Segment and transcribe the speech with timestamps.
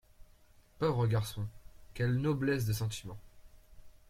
[0.79, 1.45] Pauvre garçon!
[1.93, 3.19] quelle noblesse de sentiments!